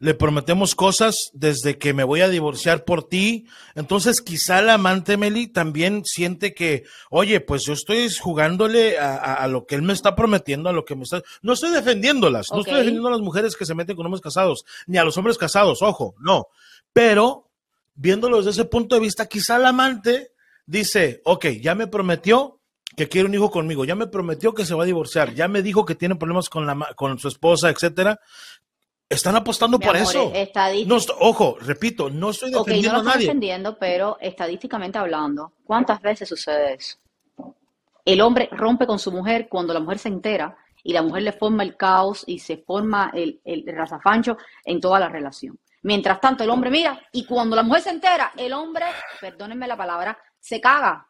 le 0.00 0.14
prometemos 0.14 0.74
cosas 0.76 1.30
desde 1.32 1.76
que 1.76 1.92
me 1.92 2.04
voy 2.04 2.20
a 2.20 2.28
divorciar 2.28 2.84
por 2.84 3.08
ti. 3.08 3.46
Entonces, 3.74 4.20
quizá 4.20 4.62
la 4.62 4.74
amante 4.74 5.16
Meli 5.16 5.48
también 5.48 6.04
siente 6.04 6.54
que, 6.54 6.84
oye, 7.10 7.40
pues 7.40 7.64
yo 7.64 7.72
estoy 7.72 8.08
jugándole 8.10 8.98
a, 8.98 9.46
lo 9.48 9.66
que 9.66 9.74
él 9.74 9.82
me 9.82 9.92
está 9.92 10.14
prometiendo, 10.14 10.68
a 10.68 10.72
lo 10.72 10.84
que 10.84 10.94
me 10.94 11.02
está. 11.02 11.22
No 11.42 11.54
estoy 11.54 11.72
defendiéndolas, 11.72 12.46
no 12.52 12.60
estoy 12.60 12.74
defendiendo 12.74 13.08
a 13.08 13.12
las 13.12 13.20
mujeres 13.20 13.56
que 13.56 13.66
se 13.66 13.74
meten 13.74 13.96
con 13.96 14.06
hombres 14.06 14.22
casados, 14.22 14.64
ni 14.86 14.98
a 14.98 15.04
los 15.04 15.16
hombres 15.16 15.36
casados, 15.36 15.82
ojo, 15.82 16.14
no. 16.20 16.46
Pero, 16.92 17.50
viéndolo 17.94 18.38
desde 18.38 18.50
ese 18.50 18.64
punto 18.66 18.94
de 18.94 19.00
vista, 19.00 19.26
quizá 19.26 19.58
la 19.58 19.70
amante 19.70 20.32
dice, 20.64 21.22
ok, 21.24 21.46
ya 21.60 21.74
me 21.74 21.88
prometió 21.88 22.57
que 22.96 23.08
quiere 23.08 23.28
un 23.28 23.34
hijo 23.34 23.50
conmigo, 23.50 23.84
ya 23.84 23.94
me 23.94 24.06
prometió 24.06 24.54
que 24.54 24.64
se 24.64 24.74
va 24.74 24.82
a 24.82 24.86
divorciar, 24.86 25.34
ya 25.34 25.48
me 25.48 25.62
dijo 25.62 25.84
que 25.84 25.94
tiene 25.94 26.16
problemas 26.16 26.48
con, 26.48 26.66
la, 26.66 26.76
con 26.96 27.18
su 27.18 27.28
esposa, 27.28 27.70
etcétera. 27.70 28.20
Están 29.08 29.36
apostando 29.36 29.78
por 29.78 29.96
eso. 29.96 30.32
No, 30.86 30.96
ojo, 31.20 31.56
repito, 31.60 32.10
no 32.10 32.30
estoy 32.30 32.50
defendiendo 32.50 32.92
no 32.92 33.00
a 33.00 33.12
nadie. 33.14 33.26
defendiendo, 33.26 33.78
pero 33.78 34.18
estadísticamente 34.20 34.98
hablando, 34.98 35.54
¿cuántas 35.64 36.02
veces 36.02 36.28
sucede 36.28 36.74
eso? 36.74 36.98
El 38.04 38.20
hombre 38.20 38.48
rompe 38.52 38.86
con 38.86 38.98
su 38.98 39.10
mujer 39.12 39.48
cuando 39.48 39.72
la 39.72 39.80
mujer 39.80 39.98
se 39.98 40.08
entera 40.08 40.56
y 40.82 40.92
la 40.92 41.02
mujer 41.02 41.22
le 41.22 41.32
forma 41.32 41.62
el 41.62 41.76
caos 41.76 42.24
y 42.26 42.38
se 42.38 42.58
forma 42.58 43.10
el, 43.14 43.40
el, 43.44 43.66
el 43.66 43.76
razafancho 43.76 44.36
en 44.64 44.80
toda 44.80 45.00
la 45.00 45.08
relación. 45.08 45.58
Mientras 45.82 46.20
tanto, 46.20 46.44
el 46.44 46.50
hombre 46.50 46.70
mira 46.70 47.00
y 47.12 47.24
cuando 47.24 47.54
la 47.54 47.62
mujer 47.62 47.82
se 47.82 47.90
entera, 47.90 48.32
el 48.36 48.52
hombre, 48.52 48.86
perdónenme 49.20 49.66
la 49.66 49.76
palabra, 49.76 50.18
se 50.38 50.60
caga, 50.60 51.06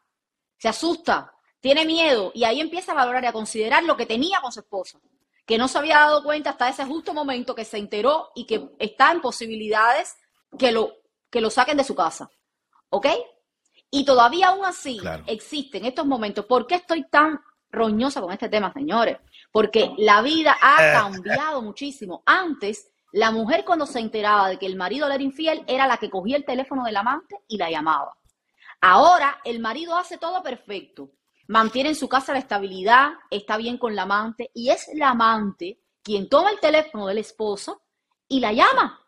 se 0.56 0.68
asusta, 0.68 1.32
tiene 1.60 1.84
miedo 1.84 2.32
y 2.34 2.44
ahí 2.44 2.60
empieza 2.60 2.92
a 2.92 2.96
valorar 2.96 3.24
y 3.24 3.26
a 3.26 3.32
considerar 3.32 3.84
lo 3.84 3.96
que 3.96 4.06
tenía 4.06 4.40
con 4.40 4.52
su 4.52 4.60
esposa 4.60 4.98
que 5.48 5.56
no 5.56 5.66
se 5.66 5.78
había 5.78 6.00
dado 6.00 6.22
cuenta 6.22 6.50
hasta 6.50 6.68
ese 6.68 6.84
justo 6.84 7.14
momento 7.14 7.54
que 7.54 7.64
se 7.64 7.78
enteró 7.78 8.30
y 8.34 8.44
que 8.44 8.68
está 8.78 9.10
en 9.10 9.22
posibilidades 9.22 10.14
que 10.58 10.72
lo, 10.72 10.92
que 11.30 11.40
lo 11.40 11.48
saquen 11.48 11.78
de 11.78 11.84
su 11.84 11.94
casa. 11.94 12.30
¿Ok? 12.90 13.06
Y 13.90 14.04
todavía 14.04 14.48
aún 14.48 14.66
así 14.66 15.00
existen 15.26 15.86
estos 15.86 16.04
momentos. 16.04 16.44
¿Por 16.44 16.66
qué 16.66 16.74
estoy 16.74 17.04
tan 17.04 17.40
roñosa 17.70 18.20
con 18.20 18.30
este 18.30 18.50
tema, 18.50 18.74
señores? 18.74 19.16
Porque 19.50 19.94
la 19.96 20.20
vida 20.20 20.54
ha 20.60 20.86
eh. 20.86 20.92
cambiado 20.92 21.62
muchísimo. 21.62 22.22
Antes, 22.26 22.90
la 23.12 23.30
mujer 23.30 23.64
cuando 23.64 23.86
se 23.86 24.00
enteraba 24.00 24.50
de 24.50 24.58
que 24.58 24.66
el 24.66 24.76
marido 24.76 25.08
le 25.08 25.14
era 25.14 25.24
infiel, 25.24 25.64
era 25.66 25.86
la 25.86 25.96
que 25.96 26.10
cogía 26.10 26.36
el 26.36 26.44
teléfono 26.44 26.84
del 26.84 26.96
amante 26.98 27.36
y 27.48 27.56
la 27.56 27.70
llamaba. 27.70 28.18
Ahora, 28.82 29.40
el 29.44 29.60
marido 29.60 29.96
hace 29.96 30.18
todo 30.18 30.42
perfecto 30.42 31.10
mantiene 31.48 31.90
en 31.90 31.94
su 31.96 32.08
casa 32.08 32.32
la 32.32 32.38
estabilidad, 32.38 33.10
está 33.30 33.56
bien 33.56 33.78
con 33.78 33.96
la 33.96 34.02
amante 34.02 34.50
y 34.54 34.70
es 34.70 34.88
la 34.94 35.10
amante 35.10 35.80
quien 36.02 36.28
toma 36.28 36.50
el 36.50 36.60
teléfono 36.60 37.06
del 37.06 37.18
esposo 37.18 37.82
y 38.28 38.40
la 38.40 38.52
llama 38.52 39.04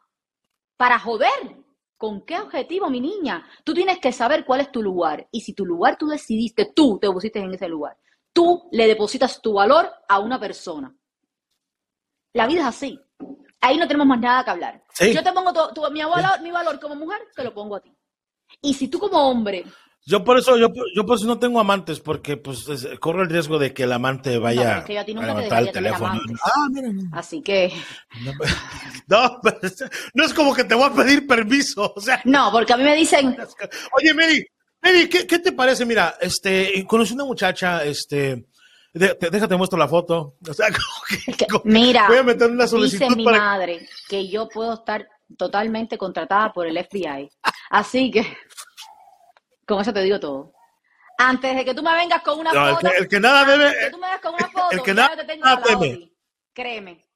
para 0.76 0.99
joder. 0.99 1.56
¿Con 1.97 2.25
qué 2.25 2.38
objetivo, 2.38 2.88
mi 2.88 2.99
niña? 2.99 3.47
Tú 3.62 3.75
tienes 3.75 3.99
que 3.99 4.11
saber 4.11 4.47
cuál 4.47 4.62
es 4.62 4.73
tu 4.73 4.82
lugar 4.82 5.28
y 5.30 5.42
si 5.42 5.52
tu 5.52 5.66
lugar 5.66 5.99
tú 5.99 6.06
decidiste, 6.06 6.73
tú 6.75 6.99
te 6.99 7.11
pusiste 7.11 7.40
en 7.40 7.52
ese 7.52 7.68
lugar. 7.68 7.99
Tú 8.32 8.68
le 8.73 8.87
depositas 8.87 9.42
tu 9.42 9.52
valor 9.52 9.90
a 10.09 10.18
una 10.18 10.40
persona. 10.40 10.94
La 12.32 12.47
vida 12.47 12.61
es 12.61 12.66
así. 12.68 12.99
Ahí 13.61 13.76
no 13.76 13.87
tenemos 13.87 14.06
más 14.06 14.18
nada 14.18 14.42
que 14.44 14.50
hablar. 14.50 14.82
Yo 14.99 15.23
te 15.23 15.32
pongo 15.32 15.52
mi, 15.90 16.02
valor, 16.02 16.40
mi 16.40 16.50
valor 16.50 16.80
como 16.80 16.94
mujer, 16.94 17.20
te 17.37 17.44
lo 17.44 17.52
pongo 17.52 17.76
a 17.76 17.80
ti. 17.80 17.94
Y 18.62 18.73
si 18.73 18.88
tú 18.88 18.99
como 18.99 19.28
hombre 19.28 19.66
yo 20.07 20.25
por 20.25 20.38
eso, 20.38 20.57
yo, 20.57 20.69
yo 20.95 21.04
por 21.04 21.16
eso 21.16 21.26
no 21.26 21.38
tengo 21.38 21.61
amantes, 21.61 22.00
porque 22.00 22.37
pues 22.37 22.66
corro 23.00 23.23
el 23.23 23.28
riesgo 23.28 23.59
de 23.59 23.75
que 23.75 23.83
el 23.83 23.92
amante 23.92 24.38
vaya 24.38 24.78
no, 24.78 24.85
que 24.85 24.99
a, 24.99 25.04
ti 25.04 25.14
nunca 25.14 25.33
a 25.33 25.35
levantar 25.35 25.62
el 25.62 25.73
teléfono. 25.73 26.21
Ah, 26.42 26.66
mira, 26.71 26.88
Así 27.12 27.42
que. 27.42 27.73
No, 29.07 29.40
no, 30.14 30.25
es 30.25 30.35
como 30.35 30.54
que 30.54 30.64
te 30.64 30.75
voy 30.75 30.85
a 30.85 30.95
pedir 30.95 31.26
permiso. 31.26 31.92
O 31.95 32.00
sea, 32.00 32.21
no, 32.25 32.50
porque 32.50 32.73
a 32.73 32.76
mí 32.76 32.85
me 32.85 32.97
dicen. 32.97 33.37
Oye, 33.92 34.14
Mary, 34.14 34.47
Mary, 34.83 35.09
¿qué, 35.09 35.26
qué 35.26 35.38
te 35.38 35.52
parece? 35.52 35.85
Mira, 35.85 36.16
este, 36.21 36.85
conocí 36.87 37.12
una 37.12 37.25
muchacha, 37.26 37.85
este. 37.85 38.47
déjate 38.95 39.57
muestro 39.57 39.78
la 39.78 39.88
foto. 39.88 40.37
O 40.49 40.54
sea, 40.54 40.69
mira, 41.64 42.09
voy 42.09 42.19
a 42.19 42.23
meter 42.23 42.50
una 42.50 42.66
solicitud 42.66 43.04
dice 43.04 43.16
mi 43.16 43.25
madre 43.25 43.87
que 44.09 44.28
yo 44.28 44.49
puedo 44.49 44.75
estar 44.75 45.07
totalmente 45.37 45.99
contratada 45.99 46.52
por 46.52 46.66
el 46.66 46.83
FBI. 46.85 47.30
Así 47.71 48.11
que 48.11 48.26
con 49.70 49.80
eso 49.80 49.92
te 49.92 50.02
digo 50.02 50.20
todo. 50.20 50.52
Antes 51.16 51.54
de 51.56 51.64
que 51.64 51.74
tú 51.74 51.82
me 51.82 51.94
vengas 51.94 52.22
con 52.22 52.38
una 52.40 52.50
foto. 52.50 52.88
El 52.92 53.08
que, 53.08 53.20
nada 53.20 53.44
debe. 53.44 53.72
Que 53.78 53.90
tú 53.90 53.98
me 53.98 54.06
vengas 54.06 54.20
con 54.20 54.34
una 54.34 54.48
foto. 54.48 54.70
El 54.70 54.82
que 54.82 54.94
nada, 54.94 55.16
te 55.16 55.24
tengo 55.24 55.44
nada 55.44 55.62
teme. 55.62 56.12
Créeme. 56.52 57.06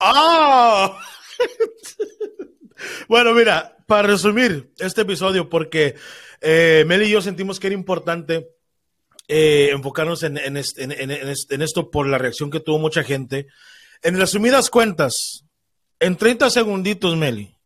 ¡Ah! 0.00 0.98
bueno, 3.08 3.34
mira, 3.34 3.76
para 3.86 4.08
resumir 4.08 4.72
este 4.78 5.02
episodio, 5.02 5.48
porque 5.48 5.96
eh, 6.40 6.84
Mel 6.86 7.02
y 7.02 7.10
yo 7.10 7.20
sentimos 7.20 7.60
que 7.60 7.66
era 7.66 7.74
importante 7.74 8.48
eh, 9.28 9.70
enfocarnos 9.72 10.22
en, 10.22 10.38
en, 10.38 10.56
en, 10.56 11.62
esto 11.62 11.90
por 11.90 12.06
la 12.06 12.18
reacción 12.18 12.50
que 12.50 12.60
tuvo 12.60 12.78
mucha 12.78 13.02
gente. 13.02 13.46
En 14.02 14.18
resumidas 14.18 14.70
cuentas, 14.70 15.44
en 15.98 16.16
30 16.16 16.50
segunditos, 16.50 17.16
Meli, 17.16 17.56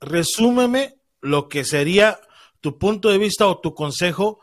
resúmeme 0.00 0.96
lo 1.20 1.48
que 1.48 1.64
sería 1.64 2.20
tu 2.60 2.78
punto 2.78 3.08
de 3.08 3.18
vista 3.18 3.46
o 3.46 3.58
tu 3.58 3.74
consejo, 3.74 4.40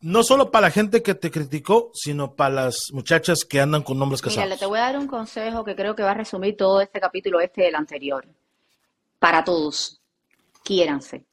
no 0.00 0.22
solo 0.22 0.50
para 0.50 0.68
la 0.68 0.70
gente 0.70 1.02
que 1.02 1.14
te 1.14 1.30
criticó, 1.30 1.90
sino 1.94 2.34
para 2.34 2.66
las 2.66 2.88
muchachas 2.92 3.44
que 3.44 3.60
andan 3.60 3.82
con 3.82 3.98
nombres 3.98 4.22
casados. 4.22 4.44
Mira, 4.44 4.54
le 4.54 4.58
te 4.58 4.66
voy 4.66 4.78
a 4.78 4.82
dar 4.82 4.98
un 4.98 5.06
consejo 5.06 5.64
que 5.64 5.76
creo 5.76 5.94
que 5.94 6.02
va 6.02 6.12
a 6.12 6.14
resumir 6.14 6.56
todo 6.56 6.80
este 6.80 7.00
capítulo 7.00 7.40
este 7.40 7.62
del 7.62 7.74
anterior. 7.74 8.26
Para 9.18 9.44
todos, 9.44 10.00
quiéranse. 10.64 11.24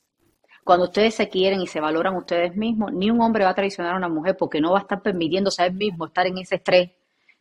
Cuando 0.65 0.85
ustedes 0.85 1.15
se 1.15 1.29
quieren 1.29 1.61
y 1.61 1.67
se 1.67 1.79
valoran 1.79 2.15
ustedes 2.17 2.53
mismos, 2.57 2.91
ni 2.91 3.09
un 3.09 3.21
hombre 3.21 3.45
va 3.45 3.51
a 3.51 3.55
traicionar 3.55 3.93
a 3.93 3.97
una 3.97 4.09
mujer 4.09 4.35
porque 4.35 4.59
no 4.59 4.73
va 4.73 4.79
a 4.79 4.81
estar 4.81 5.01
permitiéndose 5.01 5.61
a 5.61 5.67
él 5.67 5.73
mismo 5.73 6.07
estar 6.07 6.27
en 6.27 6.37
ese 6.39 6.55
estrés 6.55 6.91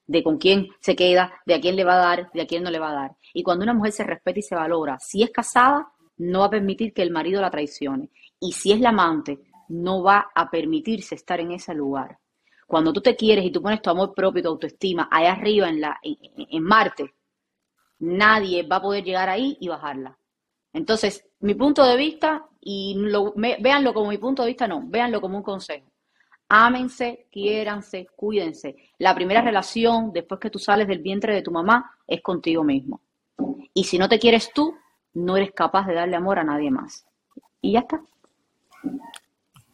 de 0.07 0.23
con 0.23 0.39
quién 0.39 0.69
se 0.81 0.95
queda, 0.95 1.33
de 1.45 1.55
a 1.55 1.61
quién 1.61 1.75
le 1.75 1.83
va 1.83 1.95
a 1.95 2.07
dar, 2.09 2.31
de 2.33 2.43
a 2.43 2.47
quién 2.47 2.63
no 2.63 2.71
le 2.71 2.79
va 2.79 2.91
a 2.91 2.95
dar. 2.95 3.17
Y 3.35 3.43
cuando 3.43 3.65
una 3.65 3.75
mujer 3.75 3.91
se 3.91 4.05
respeta 4.05 4.39
y 4.39 4.43
se 4.43 4.55
valora, 4.55 4.99
si 5.01 5.25
es 5.25 5.31
casada, 5.31 5.89
no 6.19 6.41
va 6.41 6.47
a 6.47 6.51
permitir 6.51 6.93
que 6.93 7.03
el 7.03 7.11
marido 7.11 7.41
la 7.41 7.51
traicione. 7.51 8.11
Y 8.41 8.53
si 8.53 8.73
es 8.73 8.81
la 8.81 8.91
amante, 8.91 9.41
no 9.69 10.03
va 10.03 10.31
a 10.35 10.51
permitirse 10.51 11.15
estar 11.15 11.41
en 11.41 11.53
ese 11.53 11.75
lugar. 11.75 12.19
Cuando 12.67 12.93
tú 12.93 13.01
te 13.01 13.17
quieres 13.17 13.45
y 13.45 13.51
tú 13.51 13.63
pones 13.63 13.81
tu 13.81 13.91
amor 13.91 14.13
propio 14.15 14.43
tu 14.43 14.49
autoestima 14.49 15.09
allá 15.11 15.33
arriba 15.33 15.69
en, 15.69 15.81
la, 15.81 15.99
en, 16.03 16.63
Marte, 16.63 17.15
nadie 18.01 18.67
va 18.67 18.77
a 18.77 18.83
poder 18.83 19.05
llegar 19.05 19.29
ahí 19.29 19.57
y 19.61 19.69
bajarla. 19.69 20.19
Entonces, 20.73 21.29
mi 21.41 21.55
punto 21.55 21.85
de 21.85 21.97
vista, 21.97 22.45
y 22.61 22.95
lo, 22.97 23.33
véanlo 23.37 23.95
como 23.95 24.11
mi 24.11 24.19
punto 24.19 24.43
de 24.43 24.49
vista, 24.49 24.67
no, 24.67 24.83
véanlo 24.85 25.21
como 25.21 25.39
un 25.39 25.43
consejo. 25.45 25.91
Ámense, 26.49 27.29
quiéranse, 27.31 28.09
cuídense. 28.15 28.77
La 28.99 29.15
primera 29.15 29.43
relación, 29.43 30.13
después 30.13 30.41
que 30.41 30.51
tú 30.51 30.59
sales 30.59 30.87
del 30.87 31.01
vientre 31.01 31.35
de 31.35 31.43
tu 31.43 31.51
mamá, 31.51 31.99
es 32.07 32.21
contigo 32.21 32.63
mismo. 32.63 33.01
Y 33.73 33.85
si 33.85 33.99
no 33.99 34.09
te 34.09 34.19
quieres 34.19 34.53
tú, 34.53 34.75
no 35.15 35.37
eres 35.37 35.53
capaz 35.53 35.87
de 35.87 35.95
darle 35.95 36.17
amor 36.17 36.39
a 36.39 36.45
nadie 36.45 36.71
más. 36.71 37.07
Y 37.61 37.73
ya 37.73 37.81
está. 37.81 38.01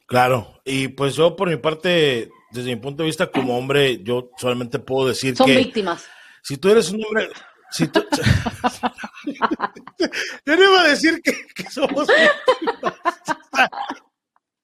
Claro, 0.06 0.60
y 0.64 0.88
pues 0.88 1.14
yo 1.14 1.36
por 1.36 1.48
mi 1.48 1.56
parte, 1.56 2.30
desde 2.50 2.68
mi 2.68 2.76
punto 2.76 3.02
de 3.02 3.06
vista 3.06 3.30
como 3.30 3.56
hombre, 3.56 4.02
yo 4.02 4.30
solamente 4.36 4.78
puedo 4.78 5.08
decir 5.08 5.34
Son 5.36 5.46
víctimas. 5.46 6.04
Si 6.42 6.58
tú 6.58 6.68
eres 6.68 6.90
un 6.90 7.02
hombre... 7.04 7.30
Si 7.70 7.88
tú... 7.88 8.04
yo 10.44 10.56
no 10.56 10.62
iba 10.62 10.82
a 10.82 10.88
decir 10.88 11.22
que, 11.22 11.32
somos 11.70 12.06
víctimas. 12.06 12.94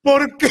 ¿Por 0.02 0.36
qué? 0.36 0.50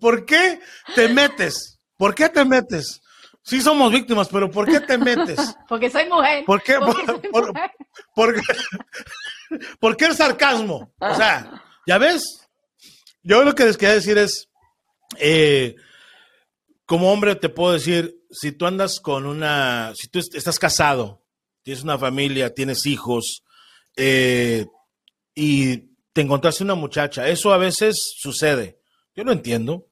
¿Por 0.00 0.24
qué 0.24 0.58
te 0.94 1.08
metes? 1.08 1.78
¿Por 1.98 2.14
qué 2.14 2.30
te 2.30 2.46
metes? 2.46 3.02
Sí 3.42 3.60
somos 3.60 3.92
víctimas, 3.92 4.28
pero 4.28 4.50
¿por 4.50 4.66
qué 4.66 4.80
te 4.80 4.96
metes? 4.96 5.54
Porque 5.68 5.90
soy 5.90 6.08
mujer. 6.08 6.46
¿Por 6.46 6.62
qué? 6.62 6.78
por 9.80 9.96
qué 9.96 10.04
el 10.06 10.16
sarcasmo? 10.16 10.90
O 10.98 11.14
sea, 11.14 11.62
¿ya 11.86 11.98
ves? 11.98 12.41
Yo 13.22 13.44
lo 13.44 13.54
que 13.54 13.64
les 13.64 13.76
quería 13.76 13.94
decir 13.94 14.18
es, 14.18 14.48
eh, 15.18 15.76
como 16.86 17.12
hombre 17.12 17.36
te 17.36 17.48
puedo 17.48 17.72
decir, 17.72 18.16
si 18.30 18.52
tú 18.52 18.66
andas 18.66 19.00
con 19.00 19.26
una, 19.26 19.92
si 19.94 20.08
tú 20.08 20.18
estás 20.18 20.58
casado, 20.58 21.22
tienes 21.62 21.84
una 21.84 21.98
familia, 21.98 22.54
tienes 22.54 22.86
hijos, 22.86 23.42
eh, 23.96 24.66
y 25.34 25.76
te 26.12 26.20
encontraste 26.20 26.64
una 26.64 26.74
muchacha, 26.74 27.28
eso 27.28 27.52
a 27.52 27.58
veces 27.58 28.14
sucede. 28.18 28.80
Yo 29.14 29.24
lo 29.24 29.32
entiendo. 29.32 29.88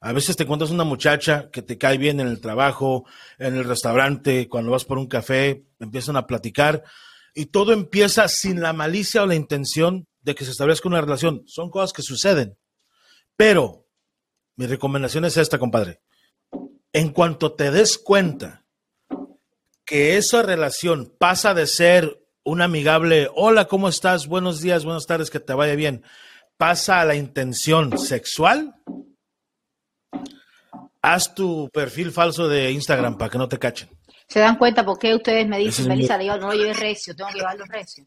A 0.00 0.12
veces 0.12 0.36
te 0.36 0.44
encuentras 0.44 0.70
una 0.70 0.84
muchacha 0.84 1.50
que 1.50 1.60
te 1.60 1.76
cae 1.76 1.98
bien 1.98 2.20
en 2.20 2.28
el 2.28 2.40
trabajo, 2.40 3.04
en 3.38 3.56
el 3.56 3.64
restaurante, 3.64 4.48
cuando 4.48 4.70
vas 4.70 4.84
por 4.84 4.96
un 4.96 5.08
café, 5.08 5.64
empiezan 5.80 6.16
a 6.16 6.26
platicar 6.28 6.84
y 7.34 7.46
todo 7.46 7.72
empieza 7.72 8.28
sin 8.28 8.60
la 8.60 8.72
malicia 8.72 9.22
o 9.22 9.26
la 9.26 9.34
intención 9.34 10.06
de 10.22 10.34
que 10.34 10.44
se 10.44 10.50
establezca 10.50 10.88
una 10.88 11.00
relación. 11.00 11.42
Son 11.46 11.70
cosas 11.70 11.92
que 11.92 12.02
suceden. 12.02 12.57
Pero 13.38 13.86
mi 14.56 14.66
recomendación 14.66 15.24
es 15.24 15.36
esta, 15.36 15.58
compadre. 15.60 16.00
en 16.92 17.12
cuanto 17.12 17.52
te 17.52 17.70
des 17.70 17.96
cuenta 17.98 18.64
que 19.84 20.16
esa 20.16 20.42
relación 20.42 21.14
pasa 21.18 21.54
de 21.54 21.68
ser 21.68 22.26
un 22.44 22.62
amigable, 22.62 23.28
hola, 23.34 23.66
¿cómo 23.66 23.88
estás? 23.88 24.26
Buenos 24.26 24.60
días, 24.60 24.84
buenas 24.84 25.06
tardes, 25.06 25.30
que 25.30 25.38
te 25.38 25.52
vaya 25.52 25.76
bien, 25.76 26.02
pasa 26.56 27.00
a 27.00 27.04
la 27.04 27.14
intención 27.14 27.96
sexual, 27.98 28.74
haz 31.00 31.34
tu 31.34 31.70
perfil 31.72 32.10
falso 32.10 32.48
de 32.48 32.72
Instagram 32.72 33.18
para 33.18 33.30
que 33.30 33.38
no 33.38 33.48
te 33.48 33.58
cachen. 33.58 33.88
¿Se 34.26 34.40
dan 34.40 34.56
cuenta 34.56 34.84
por 34.84 34.98
qué 34.98 35.14
ustedes 35.14 35.46
me 35.46 35.58
dicen, 35.58 35.86
Melissa, 35.86 36.18
no 36.18 36.48
lo 36.48 36.54
lleves 36.54 36.80
recio, 36.80 37.14
tengo 37.14 37.30
que 37.30 37.36
llevarlo 37.36 37.64
recio? 37.66 38.04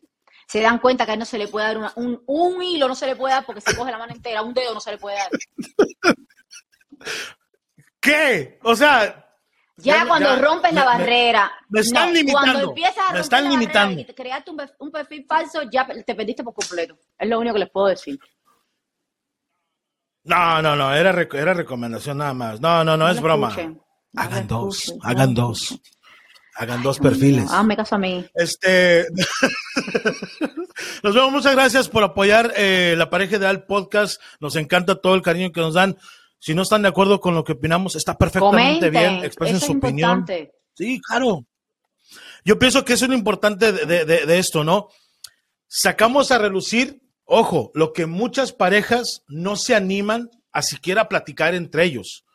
Se 0.51 0.59
dan 0.59 0.79
cuenta 0.79 1.05
que 1.05 1.15
no 1.15 1.23
se 1.23 1.37
le 1.37 1.47
puede 1.47 1.65
dar 1.67 1.93
un, 1.95 2.21
un 2.25 2.61
hilo, 2.61 2.89
no 2.89 2.93
se 2.93 3.05
le 3.07 3.15
puede 3.15 3.33
dar 3.33 3.45
porque 3.45 3.61
se 3.61 3.73
coge 3.73 3.89
la 3.89 3.97
mano 3.97 4.11
entera, 4.13 4.41
un 4.41 4.53
dedo 4.53 4.73
no 4.73 4.81
se 4.81 4.91
le 4.91 4.97
puede 4.97 5.15
dar. 5.15 5.29
¿Qué? 8.01 8.59
O 8.63 8.75
sea, 8.75 9.33
ya, 9.77 10.05
cuando 10.05 10.35
rompes 10.35 10.73
la 10.73 10.83
barrera. 10.83 11.49
Me, 11.69 11.79
están 11.79 12.13
limitando. 12.13 12.51
Cuando 12.51 12.69
empiezas 12.71 12.97
a 12.97 13.03
romper 13.03 13.21
están 13.21 13.43
la 13.45 13.49
limitando. 13.49 14.01
y 14.01 14.05
creaste 14.05 14.51
un, 14.77 14.91
perfil 14.91 15.25
falso, 15.25 15.61
ya 15.71 15.87
te 15.87 16.15
perdiste 16.15 16.43
por 16.43 16.53
completo. 16.53 16.97
Es 17.17 17.29
lo 17.29 17.39
único 17.39 17.53
que 17.53 17.59
les 17.61 17.69
puedo 17.69 17.87
decir. 17.87 18.19
No, 20.25 20.61
no, 20.61 20.75
no, 20.75 20.93
era, 20.93 21.11
era 21.31 21.53
recomendación 21.53 22.17
nada 22.17 22.33
más. 22.33 22.59
No, 22.59 22.83
no, 22.83 22.97
no, 22.97 23.07
es 23.07 23.21
broma. 23.21 23.55
hagan 24.17 24.47
dos, 24.49 24.93
hagan 25.01 25.33
dos. 25.33 25.71
Hagan 25.71 25.79
dos 25.79 25.81
perfiles. 27.01 27.49
Ah, 27.49 27.63
me 27.63 27.75
caso 27.75 27.95
a 27.95 27.97
mí. 27.97 28.25
Este. 28.33 29.07
nos 31.03 31.15
vemos. 31.15 31.31
Muchas 31.31 31.53
gracias 31.53 31.89
por 31.89 32.03
apoyar 32.03 32.53
eh, 32.55 32.95
la 32.97 33.09
pareja 33.09 33.37
ideal 33.37 33.65
podcast. 33.65 34.21
Nos 34.39 34.55
encanta 34.55 34.95
todo 34.95 35.15
el 35.15 35.21
cariño 35.21 35.51
que 35.51 35.61
nos 35.61 35.73
dan. 35.73 35.97
Si 36.39 36.55
no 36.55 36.63
están 36.63 36.81
de 36.81 36.87
acuerdo 36.87 37.19
con 37.19 37.35
lo 37.35 37.43
que 37.43 37.53
opinamos, 37.53 37.95
está 37.95 38.17
perfectamente 38.17 38.89
bien. 38.89 39.23
Expresen 39.23 39.59
su 39.59 39.73
opinión. 39.73 40.25
Sí, 40.73 40.99
claro. 41.07 41.45
Yo 42.43 42.57
pienso 42.57 42.83
que 42.83 42.93
eso 42.93 43.05
es 43.05 43.09
lo 43.09 43.17
importante 43.17 43.71
de, 43.71 44.39
esto, 44.39 44.63
¿no? 44.63 44.89
Sacamos 45.67 46.31
a 46.31 46.39
relucir, 46.39 47.01
ojo, 47.25 47.71
lo 47.75 47.93
que 47.93 48.07
muchas 48.07 48.51
parejas 48.51 49.23
no 49.27 49.55
se 49.55 49.75
animan 49.75 50.29
a 50.51 50.61
siquiera 50.61 51.07
platicar 51.07 51.53
entre 51.53 51.85
ellos. 51.85 52.25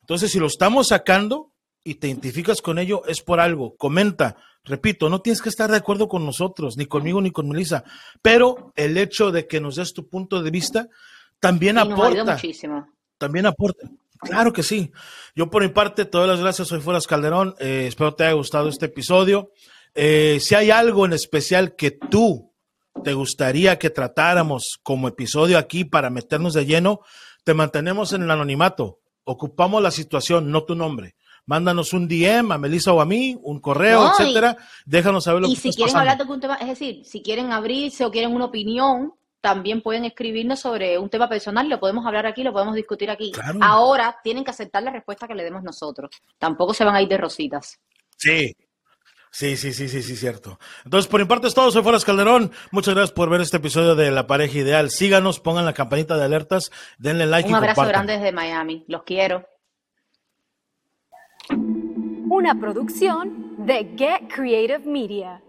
Entonces, 0.00 0.30
si 0.30 0.38
lo 0.38 0.46
estamos 0.46 0.88
sacando 0.88 1.51
y 1.84 1.94
te 1.96 2.08
identificas 2.08 2.62
con 2.62 2.78
ello, 2.78 3.02
es 3.06 3.22
por 3.22 3.40
algo. 3.40 3.76
Comenta. 3.76 4.36
Repito, 4.64 5.08
no 5.08 5.20
tienes 5.20 5.42
que 5.42 5.48
estar 5.48 5.70
de 5.70 5.76
acuerdo 5.76 6.08
con 6.08 6.24
nosotros, 6.24 6.76
ni 6.76 6.86
conmigo, 6.86 7.20
ni 7.20 7.32
con 7.32 7.48
Melissa, 7.48 7.82
pero 8.20 8.72
el 8.76 8.96
hecho 8.96 9.32
de 9.32 9.48
que 9.48 9.60
nos 9.60 9.76
des 9.76 9.92
tu 9.92 10.08
punto 10.08 10.42
de 10.42 10.50
vista 10.50 10.88
también 11.40 11.78
aporta. 11.78 12.34
Muchísimo 12.34 12.86
también 13.22 13.46
aporte. 13.46 13.88
Claro 14.18 14.52
que 14.52 14.64
sí. 14.64 14.90
Yo 15.36 15.48
por 15.48 15.62
mi 15.62 15.68
parte, 15.68 16.04
todas 16.04 16.28
las 16.28 16.40
gracias. 16.40 16.66
Soy 16.66 16.80
Fueras 16.80 17.06
Calderón. 17.06 17.54
Eh, 17.60 17.84
espero 17.86 18.14
te 18.14 18.24
haya 18.24 18.32
gustado 18.32 18.68
este 18.68 18.86
episodio. 18.86 19.52
Eh, 19.94 20.38
si 20.40 20.56
hay 20.56 20.72
algo 20.72 21.06
en 21.06 21.12
especial 21.12 21.76
que 21.76 21.92
tú 21.92 22.52
te 23.04 23.14
gustaría 23.14 23.78
que 23.78 23.90
tratáramos 23.90 24.80
como 24.82 25.06
episodio 25.06 25.56
aquí 25.56 25.84
para 25.84 26.10
meternos 26.10 26.52
de 26.52 26.66
lleno, 26.66 27.00
te 27.44 27.54
mantenemos 27.54 28.12
en 28.12 28.22
el 28.22 28.30
anonimato. 28.32 28.98
Ocupamos 29.22 29.80
la 29.80 29.92
situación, 29.92 30.50
no 30.50 30.64
tu 30.64 30.74
nombre. 30.74 31.14
Mándanos 31.46 31.92
un 31.92 32.06
DM 32.08 32.52
a 32.52 32.58
Melissa 32.58 32.92
o 32.92 33.00
a 33.00 33.04
mí, 33.04 33.36
un 33.42 33.60
correo, 33.60 34.10
etcétera. 34.10 34.56
Déjanos 34.86 35.24
saber 35.24 35.42
lo 35.42 35.48
y 35.48 35.54
que 35.54 35.60
si 35.60 35.72
quieren 35.72 35.96
hablar 35.96 36.16
de 36.16 36.22
algún 36.22 36.40
tema, 36.40 36.54
es 36.56 36.68
decir, 36.68 37.04
si 37.04 37.22
quieren 37.22 37.52
abrirse 37.52 38.04
o 38.04 38.10
quieren 38.10 38.32
una 38.32 38.44
opinión, 38.46 39.14
también 39.40 39.82
pueden 39.82 40.04
escribirnos 40.04 40.60
sobre 40.60 40.98
un 40.98 41.10
tema 41.10 41.28
personal, 41.28 41.68
lo 41.68 41.80
podemos 41.80 42.06
hablar 42.06 42.26
aquí, 42.26 42.44
lo 42.44 42.52
podemos 42.52 42.76
discutir 42.76 43.10
aquí. 43.10 43.32
Ahora 43.60 44.16
tienen 44.22 44.44
que 44.44 44.52
aceptar 44.52 44.84
la 44.84 44.92
respuesta 44.92 45.26
que 45.26 45.34
le 45.34 45.42
demos 45.42 45.64
nosotros. 45.64 46.10
Tampoco 46.38 46.72
se 46.72 46.84
van 46.84 46.94
a 46.94 47.02
ir 47.02 47.08
de 47.08 47.18
rositas. 47.18 47.80
Sí, 48.16 48.54
Sí, 49.34 49.56
sí, 49.56 49.72
sí, 49.72 49.88
sí, 49.88 50.02
sí, 50.02 50.14
cierto. 50.14 50.58
Entonces, 50.84 51.10
por 51.10 51.18
mi 51.18 51.26
parte 51.26 51.48
es 51.48 51.54
todo. 51.54 51.70
Soy 51.70 51.82
Fueras 51.82 52.04
Calderón. 52.04 52.52
Muchas 52.70 52.94
gracias 52.94 53.12
por 53.12 53.30
ver 53.30 53.40
este 53.40 53.56
episodio 53.56 53.94
de 53.94 54.10
La 54.10 54.26
Pareja 54.26 54.58
Ideal. 54.58 54.90
Síganos, 54.90 55.40
pongan 55.40 55.64
la 55.64 55.72
campanita 55.72 56.18
de 56.18 56.24
alertas, 56.24 56.70
denle 56.98 57.24
like 57.24 57.48
Un 57.48 57.54
abrazo 57.54 57.86
grande 57.86 58.12
desde 58.12 58.30
Miami. 58.30 58.84
Los 58.88 59.04
quiero. 59.04 59.48
Una 62.34 62.58
producción 62.58 63.56
de 63.58 63.92
Get 63.94 64.32
Creative 64.34 64.86
Media. 64.86 65.42